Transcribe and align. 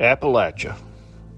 Appalachia. 0.00 0.76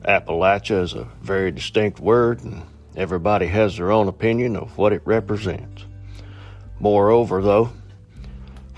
Appalachia 0.04 0.82
is 0.82 0.92
a 0.92 1.06
very 1.22 1.52
distinct 1.52 2.00
word, 2.00 2.42
and 2.42 2.62
everybody 2.96 3.46
has 3.46 3.76
their 3.76 3.92
own 3.92 4.08
opinion 4.08 4.56
of 4.56 4.76
what 4.76 4.92
it 4.92 5.02
represents. 5.04 5.84
Moreover, 6.80 7.40
though, 7.40 7.70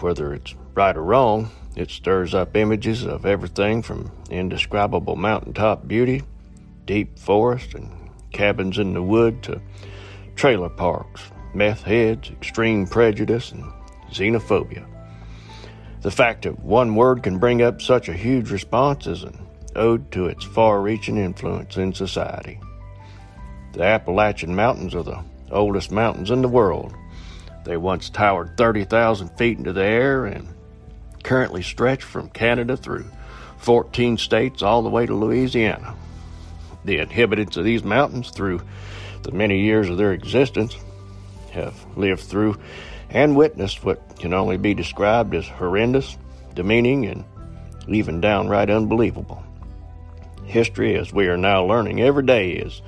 whether 0.01 0.35
it's 0.35 0.54
right 0.74 0.94
or 0.94 1.03
wrong, 1.03 1.51
it 1.76 1.90
stirs 1.90 2.35
up 2.35 2.56
images 2.56 3.06
of 3.06 3.24
everything 3.24 3.83
from 3.83 4.11
indescribable 4.29 5.16
mountaintop 5.16 5.88
beauty, 5.88 6.24
deep 6.85 7.19
forest, 7.19 7.72
and 7.72 7.90
cabins 8.33 8.76
in 8.76 8.92
the 8.92 9.03
wood 9.03 9.42
to 9.44 9.62
trailer 10.37 10.69
parks, 10.69 11.22
meth 11.54 11.85
heads, 11.85 12.28
extreme 12.28 12.87
prejudice, 12.87 13.51
and 13.51 13.65
xenophobia. 14.10 14.87
The 16.02 16.10
fact 16.10 16.42
that 16.42 16.61
one 16.61 16.97
word 16.97 17.23
can 17.23 17.39
bring 17.39 17.62
up 17.62 17.81
such 17.81 18.11
a 18.11 18.15
huge 18.15 18.51
response 18.51 19.06
is 19.06 19.23
an 19.23 19.47
ode 19.77 20.10
to 20.12 20.27
its 20.27 20.45
far 20.45 20.80
reaching 20.80 21.16
influence 21.16 21.77
in 21.77 21.92
society. 21.92 22.61
The 23.73 23.84
Appalachian 23.84 24.55
Mountains 24.55 24.95
are 24.95 25.02
the 25.02 25.23
oldest 25.51 25.91
mountains 25.91 26.30
in 26.30 26.42
the 26.42 26.48
world. 26.48 26.95
They 27.65 27.77
once 27.77 28.11
towered 28.11 28.56
30,000 28.56 29.28
feet 29.37 29.59
into 29.59 29.73
the 29.73 29.84
air 29.84 30.27
and 30.27 30.48
currently 31.23 31.62
stretch 31.62 32.02
from 32.02 32.30
Canada 32.30 32.77
through 32.77 33.06
14 33.59 34.16
states 34.16 34.62
all 34.62 34.83
the 34.83 34.88
way 34.88 35.06
to 35.06 35.14
Louisiana. 35.14 35.95
The 36.84 36.98
inhabitants 36.98 37.56
of 37.56 37.64
these 37.64 37.84
mountains, 37.84 38.30
through 38.30 38.62
the 39.23 39.33
many 39.33 39.61
years 39.61 39.89
of 39.91 39.98
their 39.98 40.12
existence, 40.12 40.77
have 41.52 41.75
lived 41.97 42.23
through 42.23 42.59
and 43.11 43.37
witnessed 43.37 43.84
what 43.84 44.19
can 44.19 44.33
only 44.33 44.56
be 44.56 44.73
described 44.73 45.34
as 45.34 45.47
horrendous, 45.47 46.16
demeaning, 46.55 47.06
and 47.06 47.25
even 47.89 48.20
downright 48.20 48.70
unbelievable. 48.70 49.45
History, 50.51 50.97
as 50.97 51.12
we 51.12 51.29
are 51.29 51.37
now 51.37 51.65
learning 51.65 52.01
every 52.01 52.25
day, 52.25 52.51
is 52.51 52.83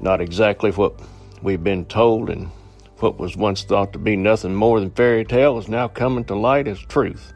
not 0.00 0.20
exactly 0.20 0.70
what 0.70 1.00
we've 1.42 1.62
been 1.62 1.86
told, 1.86 2.28
and 2.28 2.50
what 2.98 3.18
was 3.18 3.36
once 3.36 3.64
thought 3.64 3.92
to 3.92 3.98
be 3.98 4.16
nothing 4.16 4.54
more 4.54 4.80
than 4.80 4.90
fairy 4.90 5.24
tale 5.24 5.58
is 5.58 5.68
now 5.68 5.88
coming 5.88 6.24
to 6.24 6.34
light 6.34 6.68
as 6.68 6.78
truth. 6.78 7.32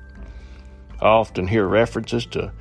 I 1.00 1.06
often 1.06 1.46
hear 1.46 1.66
references 1.66 2.26
to 2.26 2.52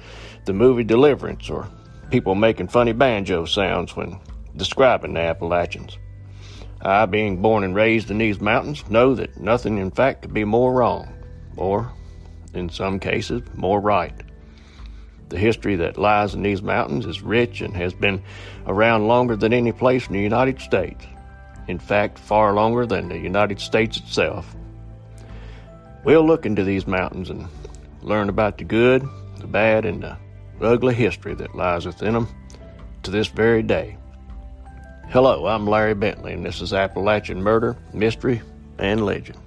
the 0.45 0.53
movie 0.53 0.83
Deliverance 0.83 1.49
or 1.49 1.67
people 2.11 2.35
making 2.35 2.67
funny 2.67 2.93
banjo 2.93 3.45
sounds 3.45 3.95
when 3.95 4.19
describing 4.55 5.13
the 5.13 5.21
Appalachians. 5.21 5.97
I, 6.81 7.05
being 7.05 7.41
born 7.41 7.63
and 7.63 7.75
raised 7.75 8.11
in 8.11 8.19
these 8.19 8.39
mountains, 8.39 8.87
know 8.89 9.15
that 9.15 9.39
nothing, 9.39 9.77
in 9.77 9.91
fact, 9.91 10.21
could 10.21 10.33
be 10.33 10.45
more 10.45 10.73
wrong, 10.73 11.11
or, 11.55 11.91
in 12.53 12.69
some 12.69 12.99
cases, 12.99 13.41
more 13.55 13.79
right. 13.81 14.13
The 15.29 15.37
history 15.37 15.75
that 15.77 15.97
lies 15.97 16.33
in 16.33 16.41
these 16.41 16.61
mountains 16.61 17.05
is 17.05 17.21
rich 17.21 17.61
and 17.61 17.75
has 17.75 17.93
been 17.93 18.21
around 18.65 19.07
longer 19.07 19.35
than 19.35 19.51
any 19.53 19.71
place 19.71 20.07
in 20.07 20.13
the 20.13 20.21
United 20.21 20.61
States. 20.61 21.05
In 21.67 21.79
fact, 21.79 22.17
far 22.17 22.53
longer 22.53 22.85
than 22.85 23.09
the 23.09 23.17
United 23.17 23.59
States 23.59 23.97
itself. 23.97 24.55
We'll 26.05 26.25
look 26.25 26.45
into 26.45 26.63
these 26.63 26.87
mountains 26.87 27.29
and 27.29 27.47
learn 28.01 28.29
about 28.29 28.57
the 28.57 28.63
good, 28.63 29.05
the 29.39 29.47
bad, 29.47 29.83
and 29.83 30.01
the 30.01 30.17
ugly 30.61 30.93
history 30.93 31.35
that 31.35 31.55
lies 31.55 31.85
within 31.85 32.13
them 32.13 32.27
to 33.03 33.11
this 33.11 33.27
very 33.27 33.63
day. 33.63 33.97
Hello, 35.09 35.45
I'm 35.45 35.67
Larry 35.67 35.93
Bentley, 35.93 36.33
and 36.33 36.45
this 36.45 36.61
is 36.61 36.73
Appalachian 36.73 37.41
Murder, 37.41 37.77
Mystery, 37.93 38.41
and 38.79 39.05
Legend. 39.05 39.46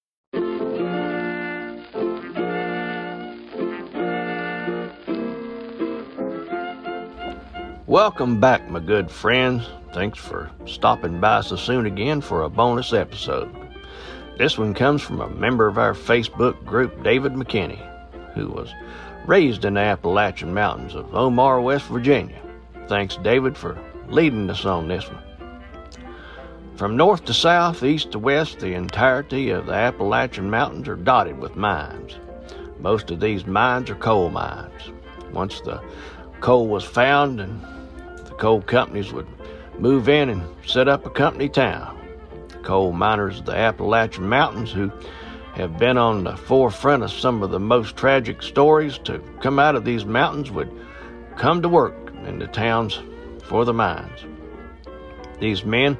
Welcome 7.91 8.39
back, 8.39 8.69
my 8.69 8.79
good 8.79 9.11
friends. 9.11 9.67
Thanks 9.93 10.17
for 10.17 10.49
stopping 10.65 11.19
by 11.19 11.41
so 11.41 11.57
soon 11.57 11.85
again 11.85 12.21
for 12.21 12.43
a 12.43 12.49
bonus 12.49 12.93
episode. 12.93 13.53
This 14.37 14.57
one 14.57 14.73
comes 14.73 15.01
from 15.01 15.19
a 15.19 15.27
member 15.27 15.67
of 15.67 15.77
our 15.77 15.93
Facebook 15.93 16.63
group, 16.63 17.03
David 17.03 17.33
McKinney, 17.33 17.85
who 18.33 18.47
was 18.47 18.73
raised 19.25 19.65
in 19.65 19.73
the 19.73 19.81
Appalachian 19.81 20.53
Mountains 20.53 20.95
of 20.95 21.13
Omar, 21.13 21.59
West 21.59 21.87
Virginia. 21.87 22.41
Thanks, 22.87 23.17
David, 23.17 23.57
for 23.57 23.77
leading 24.07 24.49
us 24.49 24.63
on 24.63 24.87
this 24.87 25.09
one. 25.09 25.23
From 26.77 26.95
north 26.95 27.25
to 27.25 27.33
south, 27.33 27.83
east 27.83 28.13
to 28.13 28.19
west, 28.19 28.59
the 28.59 28.73
entirety 28.73 29.49
of 29.49 29.65
the 29.65 29.73
Appalachian 29.73 30.49
Mountains 30.49 30.87
are 30.87 30.95
dotted 30.95 31.39
with 31.39 31.57
mines. 31.57 32.19
Most 32.79 33.11
of 33.11 33.19
these 33.19 33.45
mines 33.45 33.89
are 33.89 33.95
coal 33.95 34.29
mines. 34.29 34.93
Once 35.33 35.59
the 35.59 35.83
coal 36.39 36.67
was 36.67 36.85
found 36.85 37.41
and 37.41 37.61
coal 38.41 38.59
companies 38.63 39.13
would 39.13 39.27
move 39.77 40.09
in 40.09 40.27
and 40.27 40.41
set 40.65 40.87
up 40.87 41.05
a 41.05 41.11
company 41.11 41.47
town. 41.47 41.95
The 42.47 42.57
coal 42.57 42.91
miners 42.91 43.37
of 43.37 43.45
the 43.45 43.55
Appalachian 43.55 44.27
Mountains, 44.27 44.71
who 44.71 44.91
have 45.53 45.77
been 45.77 45.95
on 45.95 46.23
the 46.23 46.35
forefront 46.35 47.03
of 47.03 47.11
some 47.11 47.43
of 47.43 47.51
the 47.51 47.59
most 47.59 47.95
tragic 47.95 48.41
stories 48.41 48.97
to 49.03 49.19
come 49.41 49.59
out 49.59 49.75
of 49.75 49.85
these 49.85 50.05
mountains, 50.05 50.49
would 50.49 50.71
come 51.37 51.61
to 51.61 51.69
work 51.69 52.11
in 52.25 52.39
the 52.39 52.47
towns 52.47 52.99
for 53.43 53.63
the 53.63 53.75
mines. 53.75 54.25
These 55.39 55.63
men, 55.63 55.95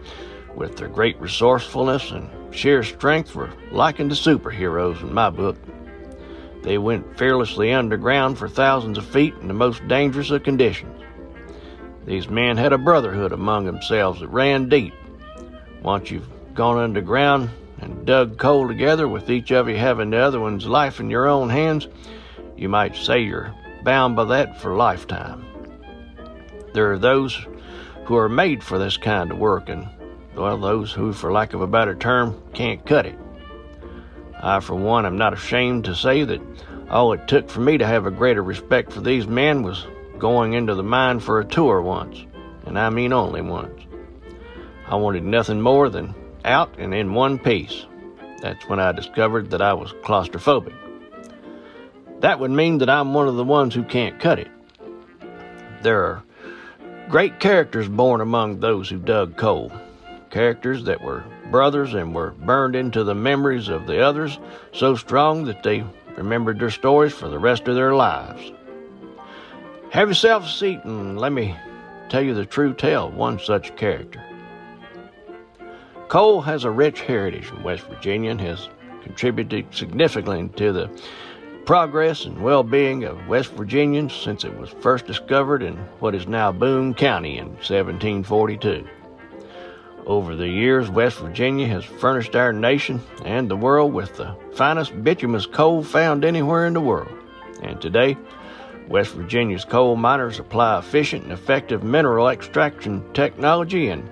with 0.55 0.77
their 0.77 0.87
great 0.87 1.21
resourcefulness 1.21 2.09
and 2.09 2.27
sheer 2.55 2.81
strength, 2.81 3.35
were 3.35 3.51
likened 3.71 4.09
to 4.09 4.15
superheroes 4.15 4.99
in 5.03 5.13
my 5.13 5.29
book. 5.29 5.57
They 6.63 6.79
went 6.79 7.19
fearlessly 7.19 7.71
underground 7.71 8.39
for 8.39 8.49
thousands 8.49 8.97
of 8.97 9.05
feet 9.05 9.35
in 9.41 9.47
the 9.47 9.53
most 9.53 9.87
dangerous 9.87 10.31
of 10.31 10.41
conditions. 10.41 11.03
These 12.05 12.29
men 12.29 12.57
had 12.57 12.73
a 12.73 12.77
brotherhood 12.77 13.31
among 13.31 13.65
themselves 13.65 14.19
that 14.21 14.27
ran 14.27 14.69
deep. 14.69 14.93
Once 15.83 16.09
you've 16.09 16.27
gone 16.53 16.77
underground 16.77 17.49
and 17.79 18.05
dug 18.05 18.37
coal 18.37 18.67
together, 18.67 19.07
with 19.07 19.29
each 19.29 19.51
of 19.51 19.69
you 19.69 19.77
having 19.77 20.09
the 20.09 20.17
other 20.17 20.39
one's 20.39 20.65
life 20.65 20.99
in 20.99 21.09
your 21.09 21.27
own 21.27 21.49
hands, 21.49 21.87
you 22.57 22.69
might 22.69 22.95
say 22.95 23.21
you're 23.21 23.53
bound 23.83 24.15
by 24.15 24.23
that 24.25 24.59
for 24.59 24.71
a 24.71 24.77
lifetime. 24.77 25.45
There 26.73 26.91
are 26.91 26.99
those 26.99 27.45
who 28.05 28.15
are 28.17 28.29
made 28.29 28.63
for 28.63 28.77
this 28.77 28.97
kind 28.97 29.31
of 29.31 29.37
work, 29.37 29.69
and, 29.69 29.87
well, 30.35 30.57
those 30.57 30.91
who, 30.91 31.13
for 31.13 31.31
lack 31.31 31.53
of 31.53 31.61
a 31.61 31.67
better 31.67 31.95
term, 31.95 32.41
can't 32.53 32.85
cut 32.85 33.05
it. 33.05 33.17
I, 34.41 34.59
for 34.59 34.75
one, 34.75 35.05
am 35.05 35.17
not 35.17 35.33
ashamed 35.33 35.85
to 35.85 35.95
say 35.95 36.23
that 36.23 36.41
all 36.89 37.13
it 37.13 37.27
took 37.27 37.49
for 37.49 37.61
me 37.61 37.77
to 37.77 37.85
have 37.85 38.05
a 38.05 38.11
greater 38.11 38.43
respect 38.43 38.91
for 38.91 39.01
these 39.01 39.27
men 39.27 39.63
was 39.63 39.85
going 40.21 40.53
into 40.53 40.75
the 40.75 40.83
mine 40.83 41.19
for 41.19 41.39
a 41.39 41.45
tour 41.45 41.81
once, 41.81 42.23
and 42.67 42.77
I 42.77 42.91
mean 42.91 43.11
only 43.11 43.41
once. 43.41 43.81
I 44.87 44.95
wanted 44.95 45.23
nothing 45.23 45.59
more 45.59 45.89
than 45.89 46.13
out 46.45 46.77
and 46.77 46.93
in 46.93 47.15
one 47.15 47.39
piece. 47.39 47.87
That's 48.39 48.69
when 48.69 48.79
I 48.79 48.91
discovered 48.91 49.49
that 49.49 49.63
I 49.63 49.73
was 49.73 49.93
claustrophobic. 50.03 50.75
That 52.19 52.39
would 52.39 52.51
mean 52.51 52.77
that 52.77 52.89
I'm 52.89 53.15
one 53.15 53.27
of 53.27 53.35
the 53.35 53.43
ones 53.43 53.73
who 53.73 53.83
can't 53.83 54.19
cut 54.19 54.37
it. 54.37 54.51
There 55.81 56.03
are 56.03 56.23
great 57.09 57.39
characters 57.39 57.89
born 57.89 58.21
among 58.21 58.59
those 58.59 58.89
who 58.89 58.99
dug 58.99 59.37
coal, 59.37 59.71
characters 60.29 60.83
that 60.83 61.01
were 61.01 61.23
brothers 61.49 61.95
and 61.95 62.13
were 62.13 62.31
burned 62.31 62.75
into 62.75 63.03
the 63.03 63.15
memories 63.15 63.69
of 63.69 63.87
the 63.87 63.99
others 63.99 64.37
so 64.71 64.95
strong 64.95 65.45
that 65.45 65.63
they 65.63 65.83
remembered 66.15 66.59
their 66.59 66.69
stories 66.69 67.11
for 67.11 67.27
the 67.27 67.39
rest 67.39 67.67
of 67.67 67.73
their 67.73 67.95
lives. 67.95 68.51
Have 69.91 70.07
yourself 70.07 70.45
a 70.45 70.47
seat 70.47 70.85
and 70.85 71.19
let 71.19 71.33
me 71.33 71.53
tell 72.07 72.21
you 72.21 72.33
the 72.33 72.45
true 72.45 72.73
tale 72.73 73.07
of 73.07 73.13
one 73.13 73.39
such 73.39 73.75
character. 73.75 74.23
Coal 76.07 76.39
has 76.39 76.63
a 76.63 76.71
rich 76.71 77.01
heritage 77.01 77.51
in 77.51 77.61
West 77.61 77.83
Virginia 77.89 78.31
and 78.31 78.39
has 78.39 78.69
contributed 79.03 79.65
significantly 79.75 80.47
to 80.55 80.71
the 80.71 81.01
progress 81.65 82.23
and 82.23 82.41
well 82.41 82.63
being 82.63 83.03
of 83.03 83.27
West 83.27 83.51
Virginians 83.51 84.13
since 84.13 84.45
it 84.45 84.57
was 84.57 84.69
first 84.69 85.07
discovered 85.07 85.61
in 85.61 85.75
what 85.99 86.15
is 86.15 86.25
now 86.25 86.53
Boone 86.53 86.93
County 86.93 87.37
in 87.37 87.47
1742. 87.47 88.87
Over 90.05 90.37
the 90.37 90.47
years, 90.47 90.89
West 90.89 91.17
Virginia 91.17 91.67
has 91.67 91.83
furnished 91.83 92.37
our 92.37 92.53
nation 92.53 93.01
and 93.25 93.51
the 93.51 93.57
world 93.57 93.91
with 93.91 94.15
the 94.15 94.37
finest 94.53 95.03
bituminous 95.03 95.47
coal 95.47 95.83
found 95.83 96.23
anywhere 96.23 96.65
in 96.65 96.75
the 96.75 96.79
world. 96.79 97.11
And 97.61 97.81
today, 97.81 98.15
West 98.91 99.13
Virginia's 99.13 99.63
coal 99.63 99.95
miners 99.95 100.37
apply 100.37 100.77
efficient 100.77 101.23
and 101.23 101.31
effective 101.31 101.81
mineral 101.81 102.27
extraction 102.27 103.01
technology, 103.13 103.87
and 103.87 104.09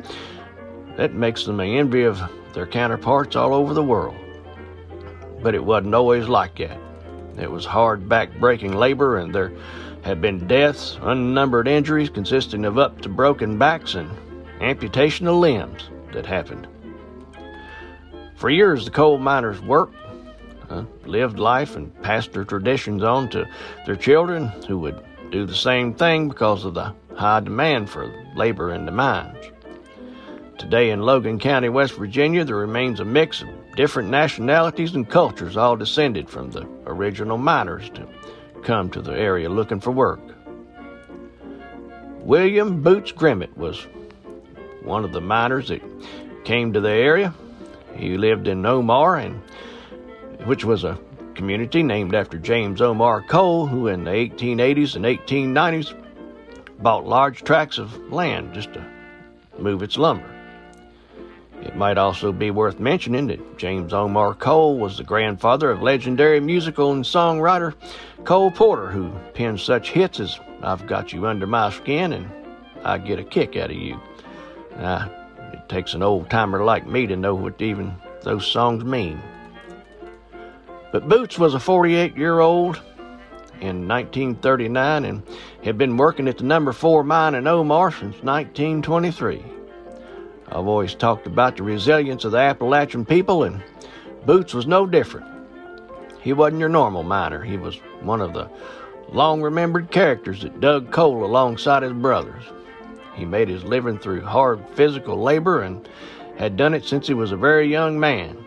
that 0.96 1.14
makes 1.14 1.44
them 1.44 1.58
the 1.58 1.78
envy 1.78 2.04
of 2.04 2.22
their 2.54 2.66
counterparts 2.66 3.36
all 3.36 3.54
over 3.54 3.74
the 3.74 3.84
world. 3.84 4.16
But 5.44 5.54
it 5.54 5.64
wasn't 5.64 5.96
always 5.96 6.30
like 6.30 6.58
that. 6.60 6.80
It 7.38 7.52
was 7.52 7.66
hard, 7.66 8.08
back-breaking 8.08 8.74
labor, 8.74 9.18
and 9.18 9.36
there 9.36 9.52
had 10.02 10.22
been 10.22 10.48
deaths, 10.48 10.98
unnumbered 11.02 11.68
injuries 11.68 12.10
consisting 12.10 12.64
of 12.64 12.78
up 12.78 13.02
to 13.02 13.10
broken 13.10 13.58
backs 13.58 13.96
and 13.96 14.10
amputation 14.62 15.28
of 15.28 15.36
limbs 15.36 15.90
that 16.14 16.26
happened. 16.26 16.68
For 18.36 18.50
years, 18.50 18.86
the 18.86 18.92
coal 18.92 19.18
miners 19.18 19.62
worked, 19.62 19.96
lived 21.06 21.40
life, 21.40 21.76
and 21.76 22.02
passed 22.02 22.34
their 22.34 22.44
traditions 22.44 23.04
on 23.04 23.30
to 23.30 23.48
their 23.86 23.96
children, 23.96 24.48
who 24.68 24.80
would 24.80 25.04
do 25.32 25.46
the 25.46 25.56
same 25.56 25.94
thing 25.94 26.28
because 26.28 26.66
of 26.66 26.74
the 26.74 26.94
high 27.16 27.40
demand 27.40 27.90
for 27.90 28.12
labor 28.36 28.74
in 28.74 28.86
the 28.86 28.92
mines. 28.92 29.38
Today 30.58 30.90
in 30.90 31.02
Logan 31.02 31.40
County, 31.40 31.70
West 31.70 31.94
Virginia, 31.94 32.44
there 32.44 32.56
remains 32.56 33.00
a 33.00 33.06
mix 33.06 33.42
of 33.42 33.48
different 33.76 34.10
nationalities 34.10 34.94
and 34.94 35.10
cultures, 35.10 35.56
all 35.56 35.78
descended 35.78 36.30
from 36.30 36.52
the 36.52 36.68
original 36.86 37.38
miners 37.38 37.90
to 37.92 38.08
come 38.64 38.90
to 38.90 39.02
the 39.02 39.14
area 39.14 39.50
looking 39.50 39.80
for 39.80 39.92
work. 39.92 40.20
William 42.20 42.84
Boots 42.84 43.14
Grimmett 43.14 43.56
was 43.56 43.88
one 44.84 45.06
of 45.06 45.14
the 45.14 45.22
miners 45.22 45.70
that 45.70 45.82
came 46.44 46.74
to 46.74 46.82
the 46.82 46.90
area. 46.90 47.34
He 47.96 48.18
lived 48.18 48.48
in 48.48 48.66
Omar, 48.66 49.16
and 49.16 49.42
which 50.46 50.66
was 50.66 50.84
a 50.84 51.00
community 51.36 51.84
named 51.84 52.16
after 52.16 52.38
James 52.38 52.82
Omar 52.82 53.22
Cole, 53.22 53.66
who 53.66 53.88
in 53.88 54.04
the 54.04 54.12
1880s 54.12 54.96
and 54.96 55.06
1890s 55.06 55.96
bought 56.80 57.06
large 57.06 57.44
tracts 57.44 57.78
of 57.78 57.98
land 58.12 58.54
just 58.54 58.74
to 58.74 58.86
move 59.58 59.84
its 59.84 59.98
lumber. 59.98 60.30
It 61.62 61.76
might 61.76 61.98
also 61.98 62.32
be 62.32 62.52
worth 62.52 62.80
mentioning 62.80 63.28
that 63.28 63.58
James 63.58 63.94
Omar 63.94 64.34
Cole 64.34 64.78
was 64.78 64.98
the 64.98 65.04
grandfather 65.04 65.72
of 65.72 65.82
legendary 65.82 66.40
musical 66.40 66.94
and 66.94 67.04
songwriter 67.04 67.74
Cole 68.24 68.52
Porter, 68.52 68.88
who 68.88 69.12
penned 69.34 69.60
such 69.60 69.92
hits 69.92 70.22
as 70.22 70.40
I've 70.62 70.88
Got 70.88 71.12
You 71.12 71.26
Under 71.26 71.48
My 71.48 71.70
Skin 71.70 72.14
and 72.14 72.30
I 72.84 72.98
Get 72.98 73.20
a 73.20 73.24
Kick 73.26 73.58
Out 73.58 73.72
of 73.72 73.78
You. 73.78 74.00
Uh, 74.78 75.10
it 75.52 75.68
takes 75.68 75.94
an 75.94 76.02
old 76.02 76.30
timer 76.30 76.64
like 76.64 76.88
me 76.88 77.08
to 77.08 77.18
know 77.18 77.36
what 77.36 77.62
even 77.62 77.94
those 78.24 78.48
songs 78.48 78.86
mean. 78.86 79.22
But 80.92 81.08
Boots 81.08 81.38
was 81.38 81.54
a 81.54 81.60
48 81.60 82.18
year 82.18 82.40
old 82.40 82.82
in 83.62 83.88
1939 83.88 85.06
and 85.06 85.24
had 85.64 85.78
been 85.78 85.98
working 85.98 86.28
at 86.28 86.38
the 86.38 86.44
number 86.44 86.72
four 86.72 87.04
mine 87.04 87.36
in 87.36 87.46
Omar 87.46 87.92
since 87.92 88.24
1923. 88.24 89.44
I've 90.48 90.68
always 90.68 90.96
talked 90.96 91.28
about 91.28 91.58
the 91.58 91.64
resilience 91.64 92.26
of 92.26 92.32
the 92.32 92.40
Appalachian 92.40 93.06
people, 93.06 93.44
and 93.44 93.64
Boots 94.26 94.54
was 94.54 94.66
no 94.66 94.88
different. 94.88 95.28
He 96.22 96.34
wasn't 96.34 96.60
your 96.60 96.70
normal 96.70 97.04
miner. 97.04 97.44
He 97.44 97.58
was 97.58 97.78
one 98.02 98.20
of 98.20 98.34
the 98.34 98.50
long 99.12 99.42
remembered 99.42 99.92
characters 99.92 100.42
that 100.42 100.60
dug 100.60 100.92
coal 100.92 101.24
alongside 101.24 101.84
his 101.84 101.94
brothers. 101.94 102.44
He 103.14 103.26
made 103.26 103.48
his 103.48 103.64
living 103.64 104.00
through 104.00 104.22
hard 104.22 104.64
physical 104.74 105.22
labor 105.22 105.62
and 105.62 105.88
had 106.38 106.58
done 106.58 106.74
it 106.74 106.86
since 106.86 107.06
he 107.06 107.14
was 107.14 107.32
a 107.32 107.38
very 107.38 107.68
young 107.68 108.00
man. 108.00 108.46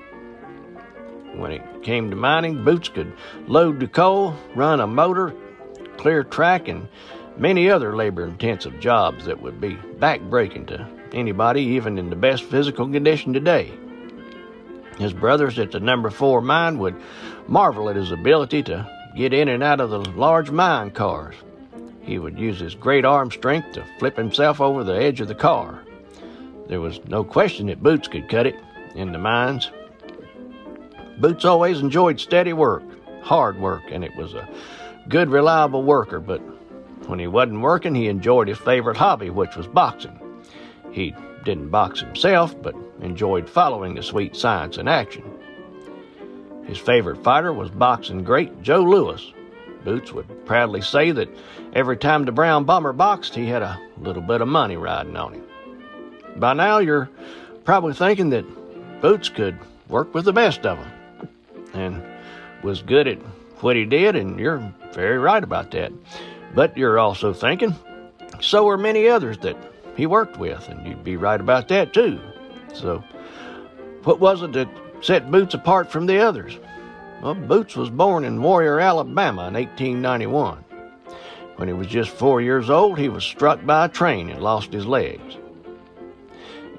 When 1.42 1.50
it 1.50 1.82
came 1.82 2.08
to 2.08 2.14
mining, 2.14 2.62
Boots 2.62 2.88
could 2.88 3.12
load 3.48 3.80
the 3.80 3.88
coal, 3.88 4.36
run 4.54 4.78
a 4.78 4.86
motor, 4.86 5.34
clear 5.96 6.22
track, 6.22 6.68
and 6.68 6.86
many 7.36 7.68
other 7.68 7.96
labor 7.96 8.24
intensive 8.24 8.78
jobs 8.78 9.24
that 9.24 9.42
would 9.42 9.60
be 9.60 9.74
backbreaking 9.74 10.68
to 10.68 10.86
anybody, 11.12 11.62
even 11.62 11.98
in 11.98 12.10
the 12.10 12.16
best 12.16 12.44
physical 12.44 12.88
condition 12.88 13.32
today. 13.32 13.72
His 14.98 15.12
brothers 15.12 15.58
at 15.58 15.72
the 15.72 15.80
number 15.80 16.10
four 16.10 16.40
mine 16.40 16.78
would 16.78 16.94
marvel 17.48 17.90
at 17.90 17.96
his 17.96 18.12
ability 18.12 18.62
to 18.62 18.88
get 19.16 19.34
in 19.34 19.48
and 19.48 19.64
out 19.64 19.80
of 19.80 19.90
the 19.90 19.98
large 19.98 20.52
mine 20.52 20.92
cars. 20.92 21.34
He 22.02 22.20
would 22.20 22.38
use 22.38 22.60
his 22.60 22.76
great 22.76 23.04
arm 23.04 23.32
strength 23.32 23.72
to 23.72 23.84
flip 23.98 24.16
himself 24.16 24.60
over 24.60 24.84
the 24.84 24.94
edge 24.94 25.20
of 25.20 25.26
the 25.26 25.34
car. 25.34 25.82
There 26.68 26.80
was 26.80 27.04
no 27.06 27.24
question 27.24 27.66
that 27.66 27.82
Boots 27.82 28.06
could 28.06 28.28
cut 28.28 28.46
it 28.46 28.54
in 28.94 29.10
the 29.10 29.18
mines. 29.18 29.72
Boots 31.22 31.44
always 31.44 31.78
enjoyed 31.78 32.18
steady 32.18 32.52
work, 32.52 32.82
hard 33.22 33.56
work, 33.60 33.84
and 33.92 34.02
it 34.02 34.10
was 34.16 34.34
a 34.34 34.48
good, 35.08 35.30
reliable 35.30 35.84
worker, 35.84 36.18
but 36.18 36.40
when 37.06 37.20
he 37.20 37.28
wasn't 37.28 37.60
working, 37.60 37.94
he 37.94 38.08
enjoyed 38.08 38.48
his 38.48 38.58
favorite 38.58 38.96
hobby, 38.96 39.30
which 39.30 39.54
was 39.54 39.68
boxing. 39.68 40.18
He 40.90 41.14
didn't 41.44 41.68
box 41.68 42.00
himself, 42.00 42.60
but 42.60 42.74
enjoyed 43.00 43.48
following 43.48 43.94
the 43.94 44.02
sweet 44.02 44.34
science 44.34 44.78
in 44.78 44.88
action. 44.88 45.22
His 46.66 46.78
favorite 46.78 47.22
fighter 47.22 47.52
was 47.52 47.70
boxing 47.70 48.24
great 48.24 48.60
Joe 48.60 48.82
Louis. 48.82 49.32
Boots 49.84 50.12
would 50.12 50.44
proudly 50.44 50.80
say 50.80 51.12
that 51.12 51.28
every 51.72 51.98
time 51.98 52.24
the 52.24 52.32
Brown 52.32 52.64
Bomber 52.64 52.92
boxed, 52.92 53.36
he 53.36 53.46
had 53.46 53.62
a 53.62 53.78
little 53.96 54.22
bit 54.22 54.40
of 54.40 54.48
money 54.48 54.76
riding 54.76 55.16
on 55.16 55.34
him. 55.34 55.44
By 56.34 56.54
now, 56.54 56.78
you're 56.78 57.08
probably 57.64 57.94
thinking 57.94 58.30
that 58.30 59.00
Boots 59.00 59.28
could 59.28 59.56
work 59.88 60.12
with 60.14 60.24
the 60.24 60.32
best 60.32 60.66
of 60.66 60.78
them 60.80 60.92
and 61.74 62.02
was 62.62 62.82
good 62.82 63.08
at 63.08 63.18
what 63.60 63.76
he 63.76 63.84
did, 63.84 64.16
and 64.16 64.38
you're 64.38 64.72
very 64.92 65.18
right 65.18 65.42
about 65.42 65.70
that. 65.72 65.92
But 66.54 66.76
you're 66.76 66.98
also 66.98 67.32
thinking, 67.32 67.74
so 68.40 68.68
are 68.68 68.76
many 68.76 69.08
others 69.08 69.38
that 69.38 69.56
he 69.96 70.06
worked 70.06 70.38
with, 70.38 70.68
and 70.68 70.86
you'd 70.86 71.04
be 71.04 71.16
right 71.16 71.40
about 71.40 71.68
that 71.68 71.92
too. 71.92 72.20
So, 72.74 73.02
what 74.04 74.20
was 74.20 74.42
it 74.42 74.52
that 74.52 74.68
set 75.00 75.30
Boots 75.30 75.54
apart 75.54 75.90
from 75.90 76.06
the 76.06 76.18
others? 76.18 76.58
Well, 77.22 77.34
Boots 77.34 77.76
was 77.76 77.90
born 77.90 78.24
in 78.24 78.42
Warrior, 78.42 78.80
Alabama 78.80 79.46
in 79.48 79.54
1891. 79.54 80.64
When 81.56 81.68
he 81.68 81.74
was 81.74 81.86
just 81.86 82.10
four 82.10 82.40
years 82.40 82.68
old, 82.68 82.98
he 82.98 83.08
was 83.08 83.22
struck 83.22 83.64
by 83.64 83.84
a 83.84 83.88
train 83.88 84.30
and 84.30 84.42
lost 84.42 84.72
his 84.72 84.86
legs. 84.86 85.36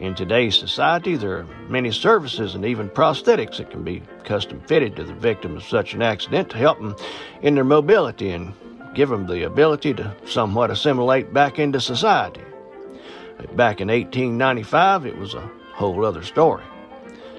In 0.03 0.15
today's 0.15 0.57
society, 0.57 1.15
there 1.15 1.37
are 1.37 1.47
many 1.69 1.89
services 1.89 2.55
and 2.55 2.65
even 2.65 2.89
prosthetics 2.89 3.55
that 3.55 3.71
can 3.71 3.85
be 3.85 4.03
custom 4.25 4.59
fitted 4.67 4.97
to 4.97 5.05
the 5.05 5.13
victim 5.13 5.55
of 5.55 5.63
such 5.63 5.93
an 5.93 6.01
accident 6.01 6.49
to 6.49 6.57
help 6.57 6.77
them 6.77 6.93
in 7.41 7.55
their 7.55 7.63
mobility 7.63 8.31
and 8.31 8.53
give 8.93 9.07
them 9.07 9.25
the 9.27 9.43
ability 9.43 9.93
to 9.93 10.13
somewhat 10.25 10.71
assimilate 10.71 11.33
back 11.33 11.57
into 11.57 11.79
society. 11.79 12.41
Back 13.55 13.79
in 13.79 13.87
1895, 13.87 15.05
it 15.05 15.17
was 15.17 15.35
a 15.35 15.49
whole 15.71 16.05
other 16.05 16.23
story, 16.23 16.65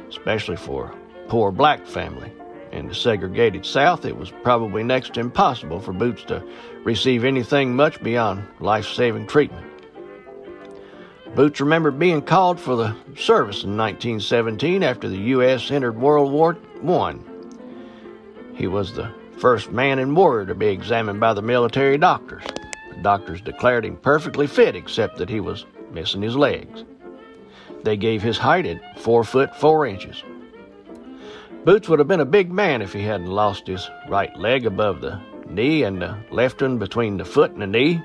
especially 0.09 0.57
for 0.57 0.87
a 0.87 1.29
poor 1.29 1.53
black 1.53 1.87
family. 1.87 2.33
In 2.73 2.89
the 2.89 2.95
segregated 2.95 3.67
South, 3.67 4.07
it 4.07 4.17
was 4.17 4.33
probably 4.43 4.83
next 4.83 5.13
to 5.15 5.21
impossible 5.21 5.81
for 5.81 5.93
Boots 5.93 6.25
to 6.29 6.43
receive 6.83 7.25
anything 7.25 7.77
much 7.77 8.03
beyond 8.03 8.43
life 8.59 8.87
saving 8.87 9.27
treatment. 9.27 9.74
Boots 11.35 11.61
remembered 11.61 11.99
being 11.99 12.23
called 12.23 12.61
for 12.61 12.77
the 12.77 12.95
service 13.17 13.65
in 13.65 13.77
1917 13.77 14.85
after 14.85 15.09
the 15.09 15.17
U.S. 15.17 15.73
entered 15.73 16.01
World 16.01 16.31
War 16.31 16.57
I. 16.87 17.17
He 18.55 18.69
was 18.69 18.95
the 18.95 19.13
first 19.39 19.73
man 19.73 19.99
in 19.99 20.15
war 20.15 20.45
to 20.45 20.55
be 20.55 20.69
examined 20.69 21.19
by 21.19 21.35
the 21.35 21.43
military 21.43 21.99
doctors. 21.99 22.45
The 22.95 23.03
doctors 23.03 23.41
declared 23.41 23.85
him 23.85 23.97
perfectly 23.97 24.47
fit, 24.47 24.77
except 24.77 25.17
that 25.17 25.29
he 25.29 25.41
was 25.41 25.67
missing 25.91 26.23
his 26.23 26.37
legs. 26.37 26.85
They 27.83 27.97
gave 27.97 28.23
his 28.23 28.39
height 28.39 28.65
at 28.65 29.01
four 29.01 29.25
foot 29.25 29.57
four 29.57 29.87
inches. 29.87 30.23
Boots 31.65 31.89
would 31.89 31.99
have 31.99 32.09
been 32.09 32.21
a 32.21 32.25
big 32.25 32.53
man 32.53 32.81
if 32.81 32.93
he 32.93 33.03
hadn't 33.03 33.27
lost 33.27 33.67
his 33.67 33.91
right 34.09 34.35
leg 34.37 34.67
above 34.67 35.01
the 35.01 35.21
knee 35.49 35.83
and 35.83 36.01
the 36.01 36.17
left 36.31 36.63
one 36.63 36.79
between 36.79 37.17
the 37.17 37.25
foot 37.25 37.51
and 37.51 37.63
the 37.63 37.67
knee. 37.67 38.01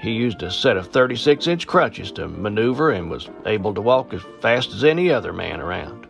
He 0.00 0.12
used 0.12 0.42
a 0.42 0.50
set 0.50 0.78
of 0.78 0.88
36 0.88 1.46
inch 1.46 1.66
crutches 1.66 2.10
to 2.12 2.26
maneuver 2.26 2.90
and 2.90 3.10
was 3.10 3.28
able 3.44 3.74
to 3.74 3.82
walk 3.82 4.14
as 4.14 4.22
fast 4.40 4.72
as 4.72 4.82
any 4.82 5.10
other 5.10 5.32
man 5.32 5.60
around. 5.60 6.06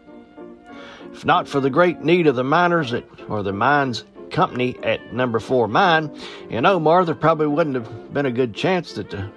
If 1.12 1.24
not 1.24 1.48
for 1.48 1.58
the 1.58 1.70
great 1.70 2.00
need 2.00 2.28
of 2.28 2.36
the 2.36 2.44
miners 2.44 2.92
at, 2.92 3.04
or 3.28 3.42
the 3.42 3.52
mines 3.52 4.04
company 4.30 4.78
at 4.84 5.12
number 5.12 5.40
four 5.40 5.66
mine 5.66 6.16
in 6.50 6.66
Omar, 6.66 7.04
there 7.04 7.16
probably 7.16 7.48
wouldn't 7.48 7.74
have 7.74 8.14
been 8.14 8.26
a 8.26 8.30
good 8.30 8.54
chance 8.54 8.92
that 8.92 9.10
the, 9.10 9.28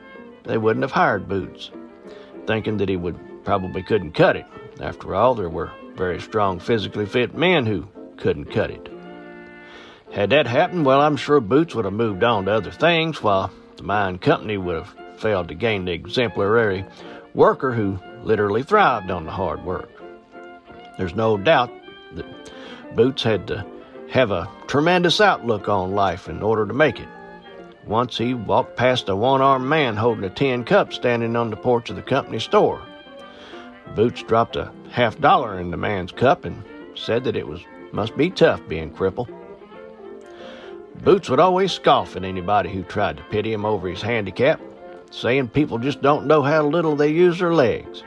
they 0.44 0.60
wouldn't 0.60 0.84
have 0.84 0.92
hired 0.92 1.28
Boots, 1.28 1.72
thinking 2.46 2.78
that 2.78 2.90
he 2.90 2.96
would 2.96 3.18
probably 3.44 3.82
couldn't 3.82 4.12
cut 4.12 4.36
it. 4.36 4.46
After 4.80 5.16
all, 5.16 5.34
there 5.34 5.50
were 5.50 5.72
very 5.96 6.22
strong, 6.22 6.60
physically 6.60 7.08
fit 7.08 7.34
men 7.36 7.66
who 7.66 7.88
couldn't 8.18 8.52
cut 8.52 8.70
it. 8.70 8.88
Had 10.12 10.30
that 10.30 10.46
happened, 10.46 10.86
well, 10.86 11.02
I'm 11.02 11.18
sure 11.18 11.40
Boots 11.40 11.74
would 11.74 11.86
have 11.86 11.94
moved 11.94 12.24
on 12.24 12.46
to 12.46 12.52
other 12.52 12.70
things, 12.70 13.24
while 13.24 13.52
the 13.84 13.88
mine 13.88 14.18
company 14.18 14.58
would 14.58 14.78
have 14.78 14.96
failed 15.18 15.50
to 15.50 15.54
gain 15.54 15.84
the 15.84 15.92
exemplary 15.92 16.86
worker 17.34 17.74
who 17.74 18.00
literally 18.24 18.64
thrived 18.64 19.12
on 19.12 19.26
the 19.26 19.32
hard 19.32 19.62
work. 19.66 19.90
There's 20.98 21.16
no 21.16 21.36
doubt 21.36 21.70
that 22.14 22.96
Boots 22.96 23.24
had 23.24 23.46
to 23.48 23.66
have 24.10 24.32
a 24.32 24.50
tremendous 24.68 25.20
outlook 25.20 25.68
on 25.68 25.92
life 25.92 26.30
in 26.30 26.42
order 26.42 26.66
to 26.66 26.74
make 26.74 26.98
it. 26.98 27.10
Once 27.86 28.18
he 28.18 28.34
walked 28.34 28.78
past 28.78 29.10
a 29.10 29.16
one 29.18 29.42
armed 29.42 29.68
man 29.68 29.98
holding 29.98 30.24
a 30.24 30.30
tin 30.30 30.64
cup 30.64 30.94
standing 30.94 31.36
on 31.36 31.50
the 31.50 31.58
porch 31.58 31.90
of 31.90 31.98
the 31.98 32.02
company 32.02 32.40
store. 32.40 32.82
Boots 33.96 34.24
dropped 34.24 34.56
a 34.56 34.72
half 34.92 35.20
dollar 35.20 35.60
in 35.60 35.72
the 35.72 35.78
man's 35.78 36.14
cup 36.14 36.46
and 36.46 36.64
said 36.96 37.26
that 37.26 37.36
it 37.36 37.48
was 37.50 37.60
must 37.92 38.16
be 38.16 38.30
tough 38.30 38.66
being 38.70 38.94
crippled. 38.94 39.30
Boots 41.04 41.30
would 41.30 41.40
always 41.40 41.74
scoff 41.74 42.16
at 42.16 42.24
anybody 42.24 42.72
who 42.72 42.82
tried 42.84 43.18
to 43.18 43.24
pity 43.24 43.52
him 43.52 43.66
over 43.66 43.90
his 43.90 44.02
handicap, 44.02 44.62
saying 45.12 45.50
people 45.50 45.78
just 45.78 46.02
don't 46.02 46.28
know 46.28 46.42
how 46.42 46.66
little 46.66 46.96
they 46.96 47.10
use 47.10 47.40
their 47.40 47.54
legs. 47.54 48.04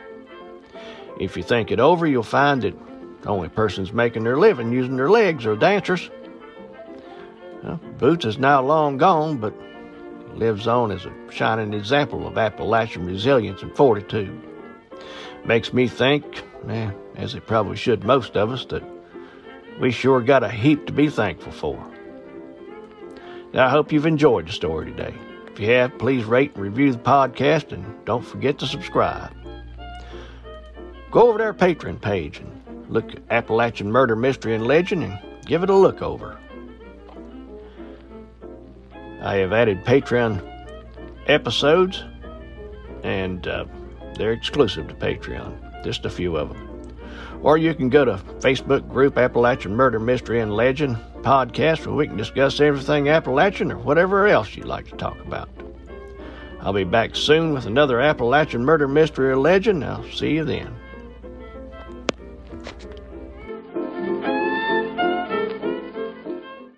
If 1.21 1.37
you 1.37 1.43
think 1.43 1.71
it 1.71 1.79
over, 1.79 2.07
you'll 2.07 2.23
find 2.23 2.63
that 2.63 2.75
the 3.23 3.29
only 3.29 3.51
persons 3.51 3.93
making 3.93 4.25
their 4.25 4.39
living 4.39 4.73
using 4.73 4.97
their 4.97 5.11
legs 5.11 5.45
are 5.45 5.57
dancers. 5.57 6.11
Well, 7.63 7.81
Boots 7.99 8.25
is 8.25 8.39
now 8.39 8.63
long 8.63 8.97
gone, 8.97 9.39
but 9.39 9.55
lives 10.35 10.67
on 10.67 10.91
as 10.91 11.05
a 11.05 11.13
shining 11.31 11.75
example 11.75 12.27
of 12.27 12.39
Appalachian 12.39 13.05
resilience 13.05 13.61
and 13.61 13.77
fortitude. 13.77 14.41
Makes 15.45 15.75
me 15.75 15.87
think, 15.87 16.25
eh, 16.69 16.91
as 17.17 17.35
it 17.35 17.47
probably 17.47 17.77
should 17.77 18.05
most 18.05 18.39
of 18.39 18.51
us, 18.51 18.65
that 18.67 18.83
we 19.81 19.91
sure 19.91 20.23
got 20.23 20.43
a 20.43 20.49
heap 20.49 20.87
to 20.87 20.93
be 20.93 21.11
thankful 21.11 21.53
for. 21.53 21.96
I 23.57 23.71
hope 23.71 23.91
you've 23.91 24.05
enjoyed 24.05 24.49
the 24.49 24.53
story 24.53 24.91
today. 24.91 25.15
If 25.47 25.59
you 25.59 25.71
have, 25.71 25.97
please 25.99 26.25
rate 26.25 26.55
and 26.55 26.63
review 26.63 26.93
the 26.93 26.99
podcast 26.99 27.73
and 27.73 28.05
don't 28.05 28.25
forget 28.25 28.59
to 28.59 28.67
subscribe. 28.67 29.33
Go 31.11 31.31
over 31.31 31.39
to 31.39 31.45
our 31.45 31.55
Patreon 31.55 31.99
page 31.99 32.41
and 32.41 32.91
look 32.91 33.11
at 33.11 33.23
Appalachian 33.31 33.91
Murder 33.91 34.15
Mystery 34.15 34.55
and 34.55 34.67
Legend 34.67 35.05
and 35.05 35.19
give 35.47 35.63
it 35.63 35.71
a 35.71 35.75
look 35.75 36.03
over. 36.03 36.39
I 39.23 39.37
have 39.37 39.55
added 39.55 39.85
Patreon 39.85 40.43
episodes, 41.27 42.05
and 43.03 43.49
uh, 43.49 43.65
they're 44.19 44.33
exclusive 44.33 44.89
to 44.89 44.95
Patreon, 44.95 45.83
just 45.83 46.05
a 46.05 46.11
few 46.11 46.37
of 46.37 46.51
them. 46.51 46.93
Or 47.43 47.57
you 47.57 47.75
can 47.75 47.89
go 47.89 48.05
to 48.05 48.19
Facebook 48.41 48.87
group 48.91 49.17
Appalachian 49.17 49.75
Murder 49.75 49.99
Mystery 49.99 50.41
and 50.41 50.55
Legend 50.55 50.99
podcast 51.27 51.85
where 51.85 51.97
we 51.97 52.07
can 52.07 52.17
discuss 52.17 52.61
everything 52.61 53.09
Appalachian 53.09 53.73
or 53.73 53.79
whatever 53.79 54.29
else 54.29 54.55
you'd 54.55 54.65
like 54.65 54.89
to 54.89 54.97
talk 54.97 55.19
about. 55.27 55.49
I'll 56.61 56.73
be 56.73 56.85
back 56.85 57.17
soon 57.17 57.53
with 57.53 57.67
another 57.67 58.01
Appalachian 58.01 58.65
Murder 58.65 58.87
Mystery 58.87 59.31
or 59.31 59.37
Legend. 59.37 59.85
I'll 59.85 60.09
see 60.13 60.31
you 60.31 60.45
then. 60.45 60.73